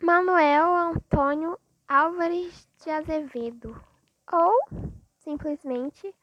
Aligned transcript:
Manuel 0.00 0.72
Antônio 0.74 1.58
Álvares 1.88 2.68
de 2.84 2.88
Azevedo, 2.88 3.82
ou 4.30 4.86
simplesmente 5.18 6.14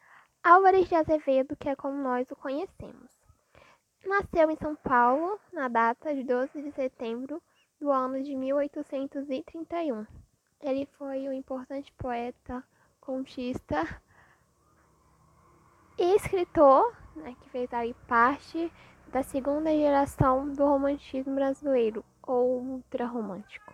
Álvares 0.41 0.87
de 0.87 0.95
Azevedo, 0.95 1.57
que 1.57 1.67
é 1.67 1.75
como 1.75 2.01
nós 2.01 2.31
o 2.31 2.37
conhecemos. 2.37 3.11
Nasceu 4.05 4.49
em 4.49 4.55
São 4.55 4.77
Paulo 4.77 5.37
na 5.51 5.67
data 5.67 6.15
de 6.15 6.23
12 6.23 6.61
de 6.61 6.71
setembro 6.71 7.43
do 7.77 7.91
ano 7.91 8.23
de 8.23 8.33
1831. 8.33 10.07
Ele 10.61 10.85
foi 10.97 11.27
um 11.27 11.33
importante 11.33 11.91
poeta, 11.97 12.63
contista 13.01 14.01
e 15.97 16.15
escritor, 16.15 16.95
né, 17.13 17.35
que 17.41 17.49
fez 17.49 17.69
parte 18.07 18.71
da 19.11 19.23
segunda 19.23 19.71
geração 19.71 20.49
do 20.49 20.65
romantismo 20.65 21.35
brasileiro, 21.35 22.03
ou 22.21 22.59
ultrarromântico. 22.61 23.73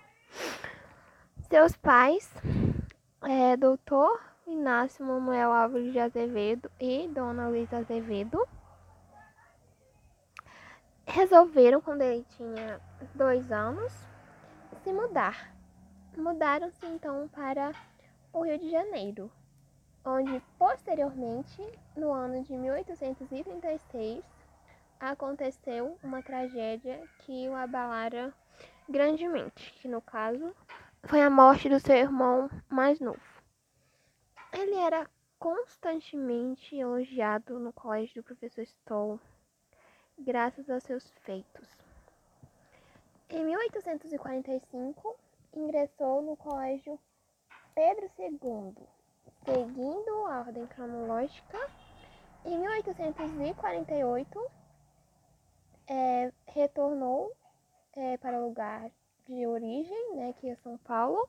Seus 1.50 1.76
pais, 1.76 2.32
é, 3.24 3.58
doutor 3.58 4.22
Inácio 4.48 5.06
Manuel 5.06 5.52
Álvares 5.52 5.92
de 5.92 6.00
Azevedo 6.00 6.72
e 6.80 7.08
Dona 7.08 7.48
Luísa 7.48 7.78
Azevedo, 7.78 8.48
resolveram, 11.06 11.82
quando 11.82 12.02
ele 12.02 12.26
tinha 12.38 12.80
dois 13.14 13.52
anos, 13.52 13.94
se 14.84 14.92
mudar. 14.94 15.54
Mudaram-se 16.16 16.86
então 16.86 17.28
para 17.30 17.74
o 18.34 18.44
Rio 18.44 18.60
de 18.60 18.70
Janeiro, 18.70 19.32
onde 20.04 20.42
posteriormente, 20.58 21.62
no 21.96 22.12
ano 22.12 22.44
de 22.44 22.54
1836, 22.54 24.24
aconteceu 25.10 25.98
uma 26.04 26.22
tragédia 26.22 27.02
que 27.20 27.50
o 27.50 27.56
abalara 27.56 28.32
grandemente, 28.88 29.74
que 29.74 29.88
no 29.88 30.02
caso 30.02 30.56
foi 31.04 31.22
a 31.22 31.30
morte 31.30 31.68
do 31.68 31.80
seu 31.80 31.96
irmão 31.96 32.50
mais 32.70 33.00
novo. 33.00 33.20
Ele 34.54 34.76
era 34.76 35.10
constantemente 35.40 36.76
elogiado 36.76 37.58
no 37.58 37.74
colégio 37.74 38.22
do 38.22 38.26
professor 38.26 38.62
Stoll, 38.62 39.20
graças 40.20 40.70
a 40.70 40.80
seus 40.80 41.10
feitos. 41.22 41.68
Em 43.28 43.44
1845, 43.46 45.16
ingressou 45.56 46.22
no 46.22 46.36
colégio 46.36 47.00
Pedro 47.74 48.12
II, 48.20 48.76
seguindo 49.46 50.28
a 50.28 50.40
ordem 50.42 50.68
cronológica. 50.68 51.58
Em 52.46 52.60
1848, 52.60 54.52
é, 55.92 56.32
retornou 56.48 57.36
é, 57.94 58.16
para 58.18 58.40
o 58.40 58.48
lugar 58.48 58.90
de 59.28 59.46
origem, 59.46 60.16
né, 60.16 60.34
que 60.40 60.50
é 60.50 60.56
São 60.56 60.78
Paulo, 60.78 61.28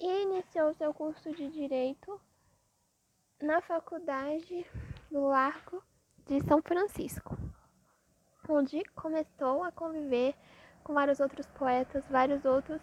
e 0.00 0.22
iniciou 0.22 0.74
seu 0.74 0.92
curso 0.92 1.30
de 1.32 1.48
Direito 1.48 2.20
na 3.40 3.60
Faculdade 3.60 4.66
do 5.10 5.20
Largo 5.26 5.80
de 6.26 6.42
São 6.44 6.60
Francisco, 6.60 7.38
onde 8.48 8.82
começou 8.96 9.62
a 9.62 9.70
conviver 9.70 10.34
com 10.82 10.92
vários 10.92 11.20
outros 11.20 11.46
poetas, 11.46 12.04
vários 12.10 12.44
outros 12.44 12.80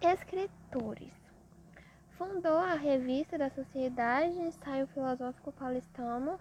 escritores. 0.00 1.12
Fundou 2.16 2.58
a 2.58 2.74
Revista 2.74 3.36
da 3.36 3.50
Sociedade 3.50 4.38
Ensaio 4.38 4.86
Filosófico 4.88 5.52
Paulistano, 5.52 6.38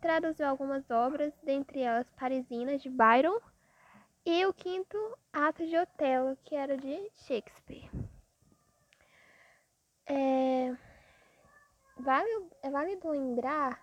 traduziu 0.00 0.46
algumas 0.46 0.88
obras, 0.90 1.32
dentre 1.42 1.80
elas 1.80 2.08
Parisinas, 2.18 2.82
de 2.82 2.88
Byron, 2.88 3.38
e 4.24 4.44
o 4.46 4.52
quinto 4.52 4.96
ato 5.32 5.66
de 5.66 5.76
Otelo, 5.76 6.36
que 6.44 6.54
era 6.54 6.76
de 6.76 7.10
Shakespeare. 7.16 7.90
É, 10.06 10.76
vale, 11.98 12.48
é 12.62 12.70
válido 12.70 13.10
lembrar 13.10 13.80